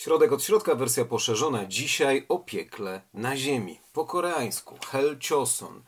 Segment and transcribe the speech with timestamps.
[0.00, 1.66] Środek od środka, wersja poszerzona.
[1.66, 3.80] Dzisiaj o piekle na ziemi.
[3.92, 4.78] Po koreańsku.
[4.86, 5.82] Hell Choson.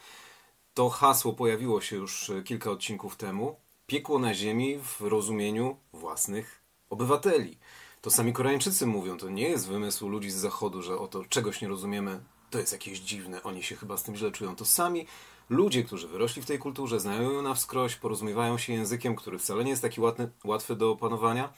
[0.74, 3.56] To hasło pojawiło się już e, kilka odcinków temu.
[3.86, 7.58] Piekło na ziemi w rozumieniu własnych obywateli.
[8.00, 11.68] To sami Koreańczycy mówią, to nie jest wymysł ludzi z zachodu, że oto czegoś nie
[11.68, 12.20] rozumiemy,
[12.50, 14.56] to jest jakieś dziwne, oni się chyba z tym źle czują.
[14.56, 15.06] To sami
[15.50, 19.64] ludzie, którzy wyrośli w tej kulturze, znają ją na wskroś, porozumiewają się językiem, który wcale
[19.64, 20.00] nie jest taki
[20.44, 21.52] łatwy do opanowania,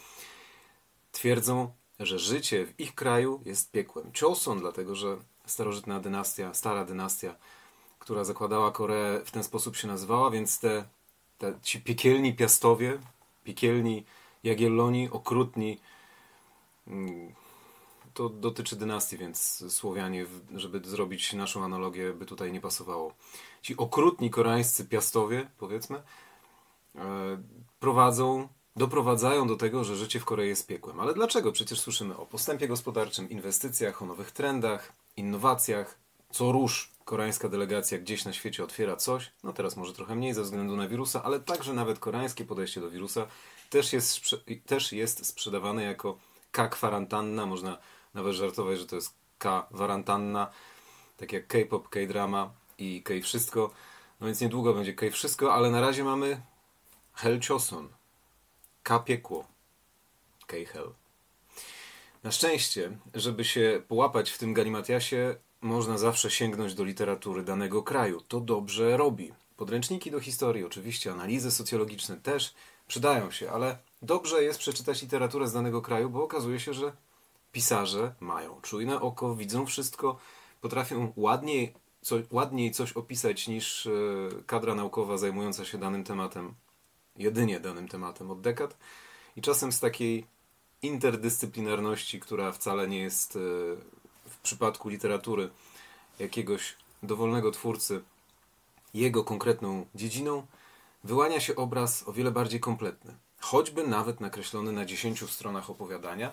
[1.13, 4.11] twierdzą, że życie w ich kraju jest piekłem.
[4.21, 5.17] Choson, dlatego że
[5.47, 7.35] starożytna dynastia, stara dynastia,
[7.99, 10.85] która zakładała Koreę, w ten sposób się nazywała, więc te,
[11.39, 12.99] te ci piekielni piastowie,
[13.45, 14.05] piekielni
[14.43, 15.79] jagielloni, okrutni,
[16.87, 17.35] mm,
[18.15, 23.15] to dotyczy dynastii, więc Słowianie, żeby zrobić naszą analogię, by tutaj nie pasowało.
[23.63, 26.03] Ci okrutni koreańscy piastowie, powiedzmy,
[26.95, 27.03] e,
[27.81, 31.01] prowadzą doprowadzają do tego, że życie w Korei jest piekłem.
[31.01, 31.53] Ale dlaczego?
[31.53, 35.99] Przecież słyszymy o postępie gospodarczym, inwestycjach, o nowych trendach, innowacjach.
[36.31, 40.43] Co róż koreańska delegacja gdzieś na świecie otwiera coś, no teraz może trochę mniej ze
[40.43, 43.27] względu na wirusa, ale także nawet koreańskie podejście do wirusa
[43.71, 44.21] też jest,
[44.67, 46.19] też jest sprzedawane jako
[46.53, 47.47] K-kwarantanna.
[47.47, 47.79] Można
[48.15, 50.51] nawet żartować, że to jest K-warantanna,
[51.17, 53.71] tak jak K-pop, K-drama i K-wszystko.
[54.21, 56.41] No więc niedługo będzie K-wszystko, ale na razie mamy
[57.15, 57.89] Hell Chosun,
[58.85, 59.45] K-piekło.
[60.47, 60.93] K-hell.
[62.25, 68.21] Na szczęście, żeby się połapać w tym galimatiasie, można zawsze sięgnąć do literatury danego kraju.
[68.21, 69.33] To dobrze robi.
[69.57, 72.55] Podręczniki do historii, oczywiście, analizy socjologiczne też
[72.89, 76.93] przydają się, ale dobrze jest przeczytać literaturę z danego kraju, bo okazuje się, że
[77.53, 80.19] pisarze mają czujne oko, widzą wszystko,
[80.61, 83.91] potrafią ładniej, co, ładniej coś opisać niż e,
[84.47, 86.55] kadra naukowa zajmująca się danym tematem
[87.17, 88.77] jedynie danym tematem od dekad
[89.37, 90.27] i czasem z takiej
[90.83, 93.39] interdyscyplinarności, która wcale nie jest e,
[94.31, 95.51] w przypadku literatury
[96.19, 98.03] jakiegoś dowolnego twórcy
[98.95, 100.47] jego konkretną dziedziną,
[101.05, 103.15] wyłania się obraz o wiele bardziej kompletny.
[103.41, 106.33] Choćby nawet nakreślony na 10 stronach opowiadania.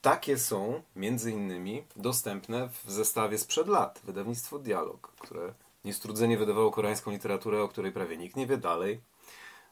[0.00, 5.54] Takie są między innymi dostępne w zestawie sprzed lat, wydawnictwo Dialog, które
[5.84, 9.00] niestrudzenie wydawało koreańską literaturę, o której prawie nikt nie wie dalej,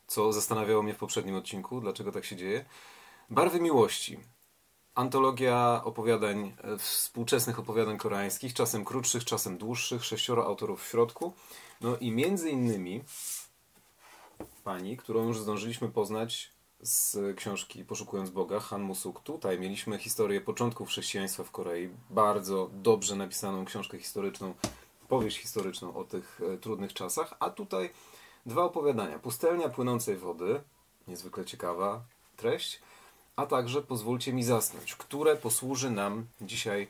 [0.07, 2.65] co zastanawiało mnie w poprzednim odcinku, dlaczego tak się dzieje.
[3.31, 4.19] Barwy miłości.
[4.95, 11.33] Antologia opowiadań, e, współczesnych opowiadań koreańskich, czasem krótszych, czasem dłuższych, sześcioro autorów w środku.
[11.81, 13.05] No i między innymi
[14.65, 19.21] pani, którą już zdążyliśmy poznać z książki Poszukując Boga, Han Musuk.
[19.21, 24.55] Tutaj mieliśmy historię początków chrześcijaństwa w Korei, bardzo dobrze napisaną książkę historyczną,
[25.09, 27.91] powieść historyczną o tych e, trudnych czasach, a tutaj
[28.47, 29.19] Dwa opowiadania.
[29.19, 30.61] Pustelnia płynącej wody,
[31.09, 32.01] niezwykle ciekawa
[32.37, 32.81] treść,
[33.37, 36.89] a także Pozwólcie mi zasnąć, które posłuży nam dzisiaj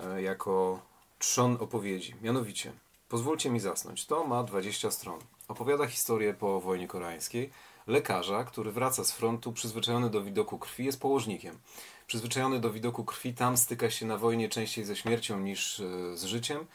[0.00, 0.80] e, jako
[1.18, 2.14] trzon opowiedzi.
[2.22, 2.72] Mianowicie,
[3.10, 4.06] Pozwólcie mi zasnąć.
[4.06, 5.18] To ma 20 stron.
[5.48, 7.50] Opowiada historię po wojnie koreańskiej.
[7.86, 11.58] Lekarza, który wraca z frontu, przyzwyczajony do widoku krwi, jest położnikiem.
[12.06, 16.24] Przyzwyczajony do widoku krwi, tam styka się na wojnie częściej ze śmiercią niż e, z
[16.24, 16.66] życiem,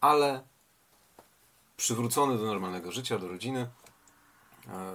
[0.00, 0.40] ale
[1.76, 3.60] przywrócony do normalnego życia, do rodziny.
[4.68, 4.94] E,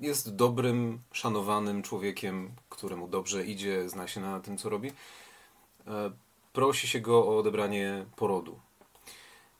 [0.00, 4.92] jest dobrym, szanowanym człowiekiem, któremu dobrze idzie, zna się na tym, co robi.
[5.86, 6.10] E,
[6.52, 8.60] prosi się go o odebranie porodu.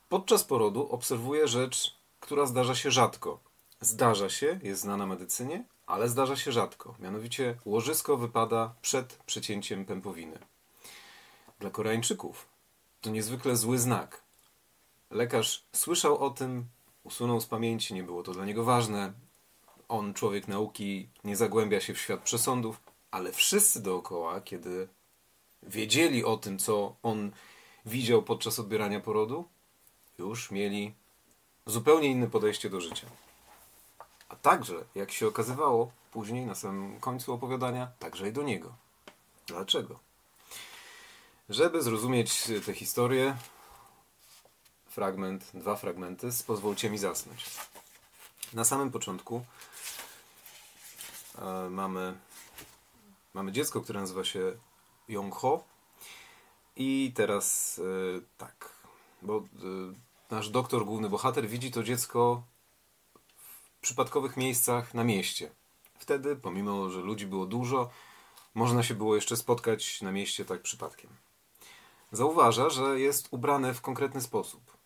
[0.09, 3.41] Podczas porodu obserwuje rzecz, która zdarza się rzadko.
[3.81, 6.95] Zdarza się, jest znana medycynie, ale zdarza się rzadko.
[6.99, 10.39] Mianowicie łożysko wypada przed przecięciem pępowiny.
[11.61, 12.49] Dla Koreańczyków
[13.01, 14.23] to niezwykle zły znak.
[15.11, 16.67] Lekarz słyszał o tym,
[17.05, 19.13] usunął z pamięci, nie było to dla niego ważne.
[19.89, 22.81] On, człowiek nauki, nie zagłębia się w świat przesądów,
[23.11, 24.89] ale wszyscy dookoła, kiedy
[25.63, 27.33] wiedzieli o tym, co on
[27.87, 29.49] widział podczas odbierania porodu,
[30.19, 30.95] już mieli
[31.67, 33.07] zupełnie inne podejście do życia.
[34.29, 38.73] A także, jak się okazywało, później na samym końcu opowiadania, także i do niego.
[39.47, 39.99] Dlaczego?
[41.49, 43.37] Żeby zrozumieć tę historię,
[44.99, 47.45] fragment, dwa fragmenty z Pozwólcie mi zasnąć.
[48.55, 49.45] Na samym początku
[51.39, 52.15] e, mamy,
[53.35, 54.53] mamy dziecko, które nazywa się
[55.09, 55.65] Yongho
[56.77, 58.73] i teraz e, tak,
[59.23, 59.43] bo e,
[60.31, 62.43] nasz doktor, główny bohater widzi to dziecko
[63.77, 65.51] w przypadkowych miejscach na mieście.
[65.99, 67.91] Wtedy, pomimo, że ludzi było dużo,
[68.55, 71.11] można się było jeszcze spotkać na mieście tak przypadkiem.
[72.13, 74.78] Zauważa, że jest ubrane w konkretny sposób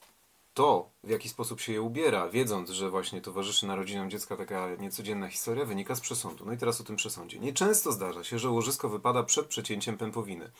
[0.54, 5.28] To, w jaki sposób się je ubiera, wiedząc, że właśnie towarzyszy narodzinom dziecka taka niecodzienna
[5.28, 6.44] historia, wynika z przesądu.
[6.46, 7.38] No i teraz o tym przesądzie.
[7.38, 10.50] Nieczęsto zdarza się, że łożysko wypada przed przecięciem pępowiny.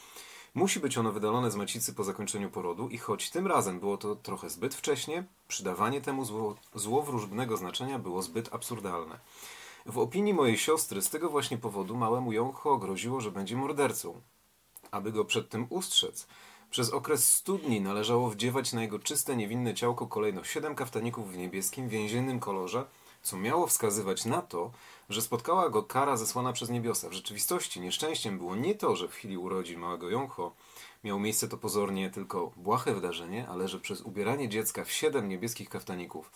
[0.55, 4.17] Musi być ono wydalone z macicy po zakończeniu porodu i choć tym razem było to
[4.17, 9.19] trochę zbyt wcześnie, przydawanie temu zło, złowróżbnego znaczenia było zbyt absurdalne.
[9.87, 14.21] W opinii mojej siostry z tego właśnie powodu małemu jącho groziło, że będzie mordercą.
[14.91, 16.27] Aby go przed tym ustrzec,
[16.73, 21.37] przez okres stu dni należało wdziewać na jego czyste, niewinne ciałko kolejno siedem kaftaników w
[21.37, 22.85] niebieskim, więziennym kolorze,
[23.23, 24.71] co miało wskazywać na to,
[25.09, 27.09] że spotkała go kara zesłana przez niebiosa.
[27.09, 30.55] W rzeczywistości nieszczęściem było nie to, że w chwili urodzin małego jącho
[31.05, 35.69] miało miejsce to pozornie tylko błahe wydarzenie, ale że przez ubieranie dziecka w siedem niebieskich
[35.69, 36.31] kaftaników,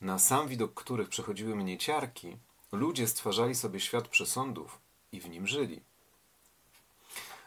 [0.00, 2.36] na sam widok których przechodziły mnie ciarki,
[2.72, 4.78] ludzie stwarzali sobie świat przesądów
[5.12, 5.91] i w nim żyli.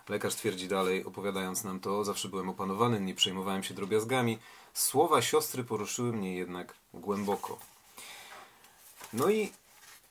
[0.09, 4.39] Lekarz twierdzi dalej, opowiadając nam to, zawsze byłem opanowany, nie przejmowałem się drobiazgami.
[4.73, 7.57] Słowa siostry poruszyły mnie jednak głęboko.
[9.13, 9.51] No i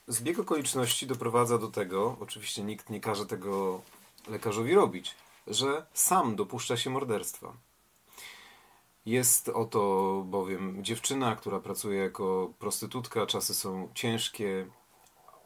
[0.08, 3.81] zbieg okoliczności doprowadza do tego, oczywiście nikt nie każe tego
[4.29, 5.14] lekarzowi robić,
[5.46, 7.52] że sam dopuszcza się morderstwa.
[9.06, 14.67] Jest oto bowiem dziewczyna, która pracuje jako prostytutka, czasy są ciężkie,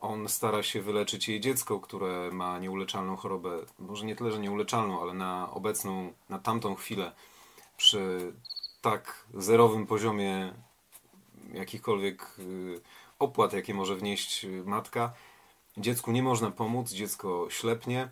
[0.00, 3.58] on stara się wyleczyć jej dziecko, które ma nieuleczalną chorobę.
[3.78, 7.12] Może nie tyle, że nieuleczalną, ale na obecną, na tamtą chwilę,
[7.76, 8.32] przy
[8.80, 10.52] tak zerowym poziomie
[11.52, 12.80] jakichkolwiek y,
[13.18, 15.12] opłat, jakie może wnieść matka,
[15.76, 18.08] dziecku nie można pomóc, dziecko ślepnie,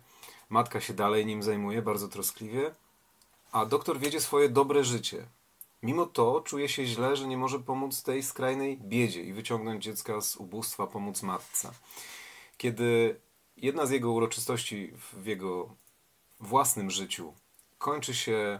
[0.49, 2.75] matka się dalej nim zajmuje bardzo troskliwie,
[3.51, 5.27] a doktor wiedzie swoje dobre życie.
[5.83, 10.21] Mimo to czuje się źle, że nie może pomóc tej skrajnej biedzie i wyciągnąć dziecka
[10.21, 11.71] z ubóstwa, pomóc matce.
[12.57, 13.19] Kiedy
[13.57, 15.75] jedna z jego uroczystości w jego
[16.39, 17.33] własnym życiu
[17.77, 18.59] kończy się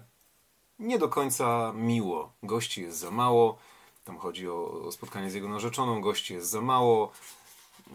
[0.80, 3.58] nie do końca miło, gości jest za mało,
[4.04, 7.12] tam chodzi o, spotkanie z jego narzeczoną, gości jest za mało,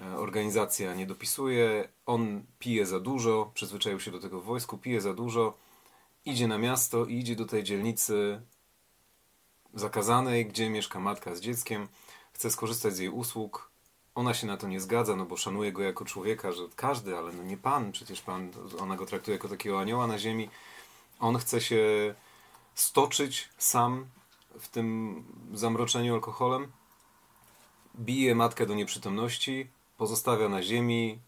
[0.02, 5.00] e, organizacja nie dopisuje, on pije za dużo, przyzwyczaił się do tego w wojsku, pije
[5.00, 5.54] za dużo,
[6.24, 8.42] idzie na miasto i idzie do tej dzielnicy
[9.82, 11.88] zakazanej, gdzie mieszka matka z dzieckiem,
[12.32, 13.70] chce skorzystać z jej usług.
[14.14, 17.32] Ona się na to nie zgadza, no bo szanuje go jako człowieka, że każdy, ale
[17.32, 18.50] no nie pan, przecież pan,
[18.80, 20.50] ona go traktuje jako takiego anioła na ziemi.
[21.20, 22.14] On chce się
[22.74, 24.06] stoczyć sam
[24.60, 25.24] w tym
[25.54, 26.72] zamroczeniu alkoholem.
[27.98, 31.18] Bije matkę do nieprzytomności, pozostawia na ziemi,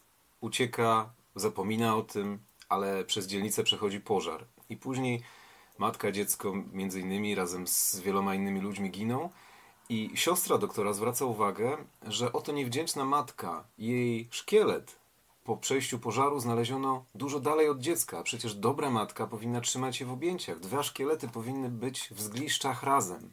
[0.40, 4.44] ucieka, zapomina o tym, ale przez dzielnicę przechodzi pożar.
[4.68, 5.22] I później
[5.78, 9.30] matka, dziecko między innymi razem z wieloma innymi ludźmi giną.
[9.88, 14.96] I siostra doktora zwraca uwagę, że oto niewdzięczna matka, jej szkielet
[15.44, 18.22] po przejściu pożaru znaleziono dużo dalej od dziecka.
[18.22, 20.60] Przecież dobra matka powinna trzymać je w objęciach.
[20.60, 23.30] Dwa szkielety powinny być w zgliszczach razem.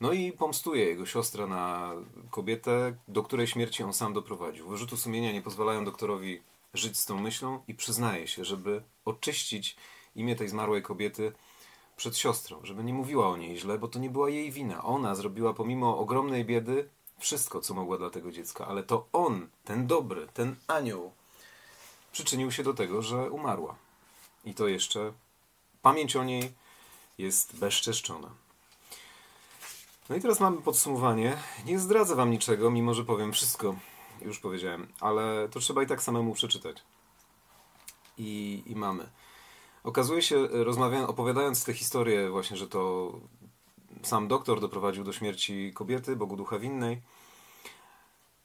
[0.00, 1.92] No i pomstuje jego siostra na
[2.30, 4.68] kobietę, do której śmierci on sam doprowadził.
[4.68, 6.42] Wyrzutu sumienia nie pozwalają doktorowi
[6.74, 9.76] żyć z tą myślą i przyznaje się, żeby oczyścić
[10.16, 11.32] imię tej zmarłej kobiety
[11.96, 14.84] przed siostrą, żeby nie mówiła o niej źle, bo to nie była jej wina.
[14.84, 16.88] Ona zrobiła pomimo ogromnej biedy
[17.18, 21.12] wszystko, co mogła dla tego dziecka, ale to on, ten dobry, ten anioł,
[22.12, 23.76] przyczynił się do tego, że umarła.
[24.44, 25.12] I to jeszcze
[25.82, 26.52] pamięć o niej
[27.18, 28.30] jest bezczeszczona.
[30.08, 31.36] No i teraz mamy podsumowanie.
[31.64, 33.74] Nie zdradzę wam niczego, mimo że powiem wszystko.
[34.22, 36.82] Już powiedziałem, ale to trzeba i tak samemu przeczytać.
[38.18, 39.08] I, i mamy.
[39.84, 43.12] Okazuje się, rozmawiając, opowiadając tę historię właśnie, że to
[44.02, 47.02] sam doktor doprowadził do śmierci kobiety, Bogu ducha winnej,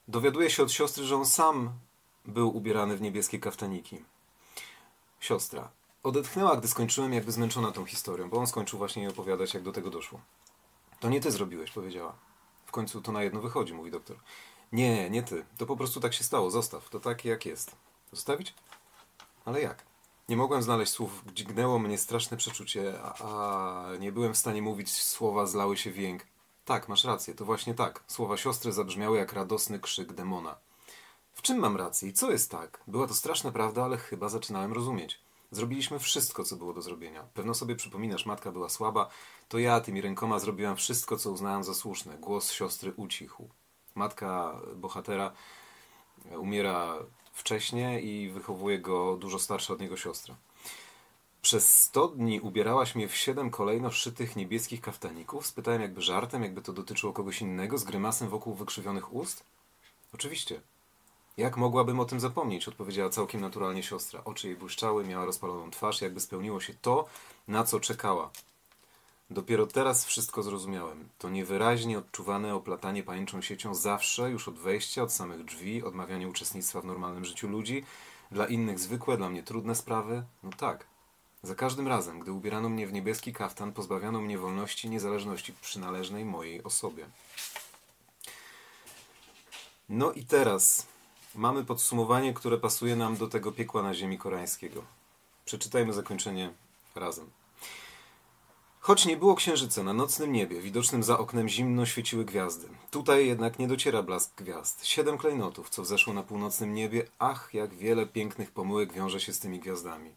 [0.08, 1.72] dowiaduje się od siostry, że on sam
[2.24, 4.04] był ubierany w niebieskie kaftaniki.
[5.20, 5.70] Siostra
[6.04, 9.72] odetchnęła, gdy skończyłem, jakby zmęczona tą historią, bo on skończył właśnie jej opowiadać, jak do
[9.72, 10.20] tego doszło.
[11.00, 12.14] To nie ty zrobiłeś, powiedziała.
[12.66, 14.16] W końcu to na jedno wychodzi, mówi doktor.
[14.72, 15.44] Nie, nie ty.
[15.58, 16.50] To po prostu tak się stało.
[16.50, 16.90] Zostaw.
[16.90, 17.76] To tak, jak jest.
[18.12, 18.54] Zostawić?
[19.44, 19.84] Ale jak?
[20.28, 25.02] Nie mogłem znaleźć słów, dźgnęło mnie straszne przeczucie, a, a nie byłem w stanie mówić,
[25.02, 26.26] słowa zlały się w jęk.
[26.64, 28.04] Tak, masz rację, to właśnie tak.
[28.06, 30.56] Słowa siostry zabrzmiały jak radosny krzyk demona.
[31.32, 32.80] W czym mam rację i co jest tak?
[32.86, 35.20] Była to straszna prawda, ale chyba zaczynałem rozumieć.
[35.50, 37.24] Zrobiliśmy wszystko, co było do zrobienia.
[37.34, 39.08] Pewno sobie przypominasz, matka była słaba,
[39.48, 42.18] to ja tymi rękoma zrobiłam wszystko, co uznałam za słuszne.
[42.18, 43.48] Głos siostry ucichł.
[43.94, 45.32] Matka bohatera
[46.38, 46.98] umiera
[47.34, 50.36] wcześnie i wychowuje go dużo starsza od niego siostra.
[51.42, 55.46] Przez sto dni ubierałaś mnie w siedem kolejno szytych niebieskich kaftaników?
[55.46, 59.44] Spytałem jakby żartem, jakby to dotyczyło kogoś innego, z grymasem wokół wykrzywionych ust?
[60.14, 60.60] Oczywiście.
[61.36, 62.68] Jak mogłabym o tym zapomnieć?
[62.68, 64.22] Odpowiedziała całkiem naturalnie siostra.
[64.24, 67.06] Oczy jej błyszczały, miała rozpaloną twarz, jakby spełniło się to,
[67.48, 68.30] na co czekała.
[69.30, 71.08] Dopiero teraz wszystko zrozumiałem.
[71.18, 76.80] To niewyraźnie odczuwane oplatanie pajęczą siecią zawsze, już od wejścia, od samych drzwi, odmawianie uczestnictwa
[76.80, 77.84] w normalnym życiu ludzi,
[78.30, 80.22] dla innych zwykłe, dla mnie trudne sprawy.
[80.42, 80.86] No tak.
[81.42, 86.62] Za każdym razem, gdy ubierano mnie w niebieski kaftan, pozbawiano mnie wolności, niezależności przynależnej mojej
[86.64, 87.06] osobie.
[89.88, 90.86] No i teraz
[91.34, 94.84] mamy podsumowanie, które pasuje nam do tego piekła na ziemi koreańskiego.
[95.44, 96.52] Przeczytajmy zakończenie
[96.94, 97.30] razem.
[98.86, 102.68] Choć nie było księżyca na nocnym niebie, widocznym za oknem zimno świeciły gwiazdy.
[102.90, 104.86] Tutaj jednak nie dociera blask gwiazd.
[104.86, 109.38] Siedem klejnotów, co wzeszło na północnym niebie, ach, jak wiele pięknych pomyłek wiąże się z
[109.38, 110.10] tymi gwiazdami.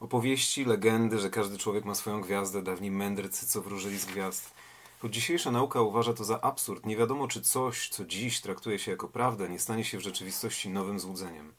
[0.00, 4.50] Opowieści, legendy, że każdy człowiek ma swoją gwiazdę, dawni mędrcy, co wróżyli z gwiazd.
[4.98, 8.90] Choć dzisiejsza nauka uważa to za absurd, nie wiadomo, czy coś, co dziś traktuje się
[8.90, 11.52] jako prawdę, nie stanie się w rzeczywistości nowym złudzeniem.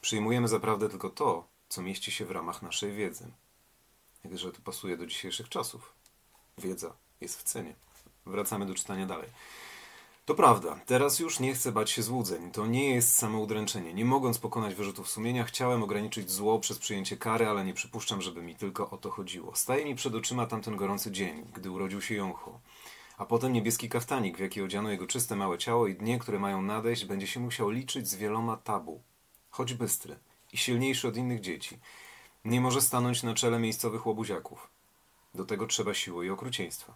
[0.00, 3.30] Przyjmujemy za prawdę tylko to, co mieści się w ramach naszej wiedzy.
[4.24, 5.92] Jakże to pasuje do dzisiejszych czasów.
[6.58, 7.74] Wiedza jest w cenie.
[8.26, 9.28] Wracamy do czytania dalej.
[10.28, 12.50] To prawda, teraz już nie chcę bać się złudzeń.
[12.50, 13.94] To nie jest samoudręczenie.
[13.94, 18.42] Nie mogąc pokonać wyrzutów sumienia, chciałem ograniczyć zło przez przyjęcie kary, ale nie przypuszczam, żeby
[18.42, 19.54] mi tylko o to chodziło.
[19.54, 22.60] Staje mi przed oczyma tamten gorący dzień, gdy urodził się Jącho.
[23.18, 26.62] A potem niebieski kaftanik, w jaki odziano jego czyste małe ciało i dnie, które mają
[26.62, 29.02] nadejść, będzie się musiał liczyć z wieloma tabu.
[29.50, 30.16] Choć bystry
[30.52, 31.78] i silniejszy od innych dzieci.
[32.48, 34.70] Nie może stanąć na czele miejscowych łobuziaków.
[35.34, 36.94] Do tego trzeba siły i okrucieństwa.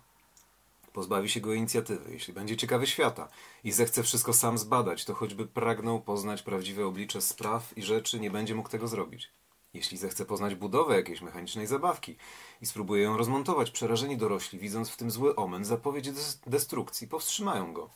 [0.93, 3.29] Pozbawi się go inicjatywy, jeśli będzie ciekawy świata
[3.65, 8.31] i zechce wszystko sam zbadać, to choćby pragnął poznać prawdziwe oblicze spraw i rzeczy, nie
[8.31, 9.31] będzie mógł tego zrobić.
[9.75, 12.17] Jeśli zechce poznać budowę jakiejś mechanicznej zabawki
[12.63, 16.09] i spróbuje ją rozmontować, przerażeni dorośli, widząc w tym zły omen, zapowiedź
[16.47, 17.91] destrukcji, powstrzymają go.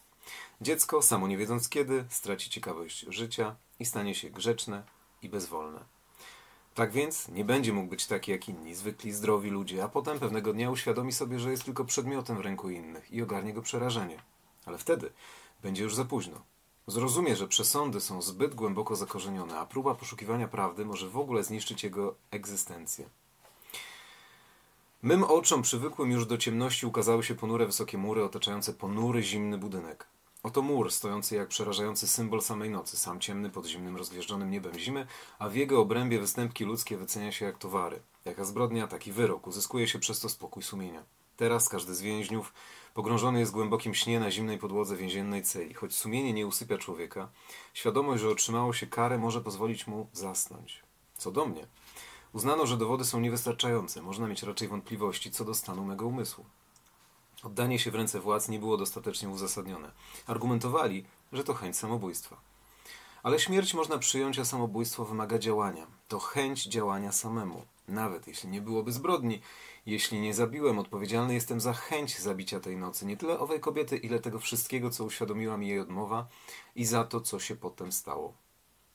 [0.60, 4.82] Dziecko, samo nie wiedząc kiedy, straci ciekawość życia i stanie się grzeczne
[5.22, 5.95] i bezwolne.
[6.76, 10.52] Tak więc nie będzie mógł być taki jak inni, zwykli, zdrowi ludzie, a potem pewnego
[10.52, 14.16] dnia uświadomi sobie, że jest tylko przedmiotem w ręku innych i ogarnie go przerażenie.
[14.66, 15.12] Ale wtedy
[15.62, 16.42] będzie już za późno.
[16.86, 21.84] Zrozumie, że przesądy są zbyt głęboko zakorzenione, a próba poszukiwania prawdy może w ogóle zniszczyć
[21.84, 23.08] jego egzystencję.
[25.02, 30.06] Mym oczom przywykłym już do ciemności ukazały się ponure wysokie mury otaczające ponury zimny budynek.
[30.46, 35.06] Oto mur, stojący jak przerażający symbol samej nocy, sam ciemny pod zimnym, rozgwieżdżonym niebem zimy,
[35.38, 38.00] a w jego obrębie występki ludzkie wycenia się jak towary.
[38.24, 41.02] Jaka zbrodnia, taki wyrok, uzyskuje się przez to spokój sumienia.
[41.36, 42.54] Teraz każdy z więźniów
[42.94, 45.74] pogrążony jest w głębokim śnie na zimnej podłodze więziennej celi.
[45.74, 47.28] Choć sumienie nie usypia człowieka,
[47.74, 50.82] świadomość, że otrzymało się karę, może pozwolić mu zasnąć.
[51.16, 51.66] Co do mnie,
[52.32, 54.02] uznano, że dowody są niewystarczające.
[54.02, 56.44] Można mieć raczej wątpliwości co do stanu mego umysłu.
[57.42, 59.92] Oddanie się w ręce władz nie było dostatecznie uzasadnione.
[60.26, 62.36] Argumentowali, że to chęć samobójstwa.
[63.22, 65.86] Ale śmierć można przyjąć, a samobójstwo wymaga działania.
[66.08, 67.64] To chęć działania samemu.
[67.88, 69.40] Nawet jeśli nie byłoby zbrodni,
[69.86, 73.06] jeśli nie zabiłem, odpowiedzialny jestem za chęć zabicia tej nocy.
[73.06, 76.28] Nie tyle owej kobiety, ile tego wszystkiego, co uświadomiła mi jej odmowa
[76.74, 78.45] i za to, co się potem stało.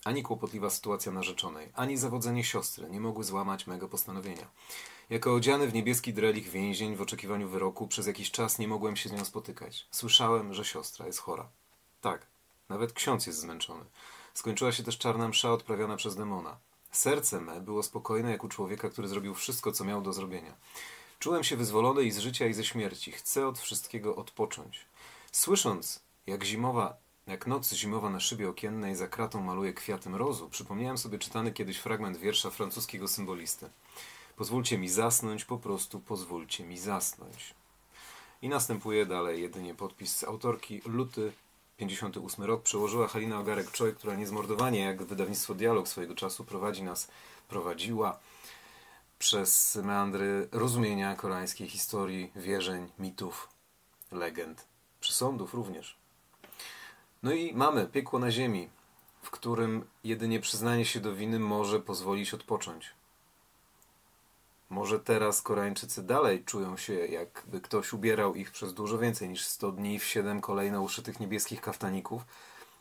[0.05, 4.48] Ani kłopotliwa sytuacja narzeczonej, ani zawodzenie siostry nie mogły złamać mego postanowienia.
[5.10, 9.10] Jako odziany w niebieski drelich więzień w oczekiwaniu wyroku przez jakiś czas nie mogłem się
[9.10, 9.88] z nią spotykać.
[9.91, 11.50] Słyszałem, że siostra jest chora.
[12.01, 12.27] Tak,
[12.70, 13.86] nawet ksiądz jest zmęczony.
[14.34, 16.58] Skończyła się też czarna msza odprawiona przez demona.
[16.91, 20.53] Serce me było spokojne jak u człowieka, który zrobił wszystko, co miał do zrobienia.
[21.20, 23.12] Czułem się wyzwolony i z życia, i ze śmierci.
[23.12, 24.86] Chcę od wszystkiego odpocząć.
[25.31, 26.98] Słysząc, jak zimowa,
[27.28, 31.78] jak noc zimowa na szybie okiennej za kratą maluje kwiaty mrozu, przypomniałem sobie czytany kiedyś
[31.78, 33.70] fragment wiersza francuskiego symbolisty.
[34.36, 37.54] Pozwólcie mi zasnąć, po prostu pozwólcie mi zasnąć.
[38.42, 41.32] I następuje dalej jedynie podpis autorki Luty
[41.78, 47.08] 58 rok przełożyła Halina Ogarek-Czoj, która niezmordowanie, jak wydawnictwo Dialog swojego czasu prowadzi nas,
[47.48, 48.20] prowadziła
[49.20, 53.50] przez meandry rozumienia koreańskiej historii, wierzeń, mitów,
[54.12, 54.66] legend,
[55.00, 56.00] przesądów również.
[57.24, 58.70] No i mamy piekło na ziemi,
[59.22, 62.94] w którym jedynie przyznanie się do winy może pozwolić odpocząć.
[64.70, 69.72] Może teraz Koreańczycy dalej czują się, jakby ktoś ubierał ich przez dużo więcej niż 100
[69.72, 72.25] dni w 7 kolejno uszytych niebieskich kaftaników,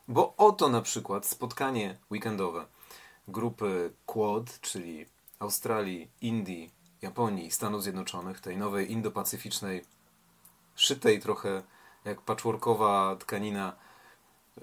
[0.09, 2.67] bo oto na przykład spotkanie weekendowe
[3.29, 5.07] grupy Quad, czyli
[5.39, 6.71] Australii, Indii,
[7.03, 9.85] Japonii Stanów Zjednoczonych, tej nowej indo-pacyficznej,
[10.75, 11.63] szytej trochę
[12.05, 13.77] jak patchworkowa tkanina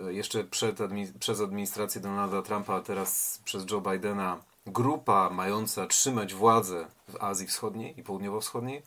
[0.07, 0.79] jeszcze przed
[1.19, 7.47] przez administrację Donalda Trumpa, a teraz przez Joe Bidena grupa mająca trzymać władzę w Azji
[7.47, 8.81] Wschodniej i Południowo-Wschodniej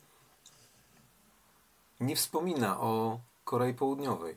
[1.99, 4.35] nie wspomina o Korei Południowej.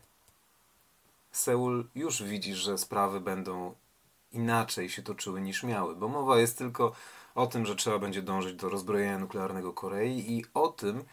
[1.32, 3.74] Seul już widzi, że sprawy będą
[4.32, 6.92] inaczej się toczyły niż miały, bo mowa jest tylko
[7.34, 11.04] o tym, że trzeba będzie dążyć do rozbrojenia nuklearnego Korei i o tym,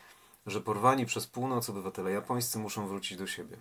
[0.45, 3.57] że porwani przez północ obywatele japońscy muszą wrócić do siebie.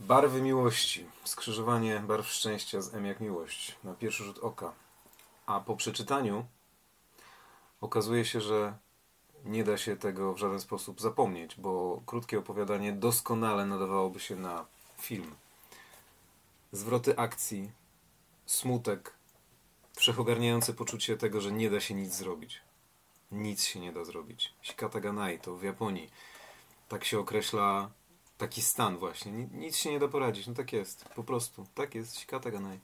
[0.00, 1.06] Barwy miłości.
[1.24, 3.76] Skrzyżowanie barw szczęścia z M jak miłość.
[3.84, 4.72] Na pierwszy rzut oka.
[5.46, 6.46] A po przeczytaniu
[7.80, 8.78] okazuje się, że
[9.44, 14.66] nie da się tego w żaden sposób zapomnieć, bo krótkie opowiadanie doskonale nadawałoby się na
[14.98, 15.34] film.
[16.72, 17.70] Zwroty akcji,
[18.46, 19.14] smutek,
[19.96, 22.60] wszechogarniające poczucie tego, że nie da się nic zrobić.
[23.32, 24.54] Nic się nie da zrobić.
[24.62, 26.10] Shikataganai to w Japonii.
[26.88, 27.90] Tak się określa
[28.38, 29.32] taki stan właśnie.
[29.32, 30.46] Nic się nie da poradzić.
[30.46, 31.04] No tak jest.
[31.04, 31.66] Po prostu.
[31.74, 32.16] Tak jest.
[32.18, 32.78] Shikataganai.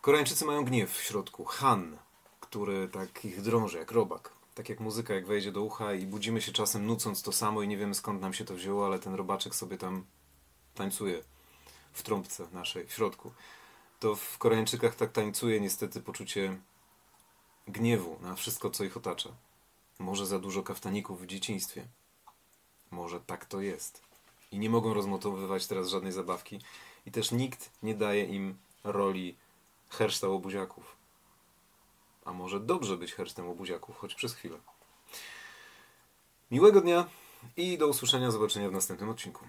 [0.00, 1.44] Koreańczycy mają gniew w środku.
[1.44, 1.98] Han,
[2.40, 4.32] który tak ich drąży jak robak.
[4.54, 7.68] Tak jak muzyka, jak wejdzie do ucha i budzimy się czasem nucąc to samo i
[7.68, 10.04] nie wiemy skąd nam się to wzięło, ale ten robaczek sobie tam
[10.74, 11.22] tańcuje
[11.92, 13.32] w trąbce naszej, w środku.
[14.00, 16.58] To w Koreańczykach tak tańcuje niestety poczucie
[17.68, 19.30] gniewu na wszystko, co ich otacza.
[19.98, 21.86] Może za dużo kaftaników w dzieciństwie.
[22.90, 24.11] Może tak to jest.
[24.52, 26.60] I nie mogą rozmotowywać teraz żadnej zabawki.
[27.06, 29.36] I też nikt nie daje im roli
[29.88, 30.96] herszta łobuziaków.
[32.24, 34.58] A może dobrze być hersztem łobuziaków, choć przez chwilę.
[36.50, 37.06] Miłego dnia
[37.56, 39.44] i do usłyszenia, zobaczenia w następnym odcinku.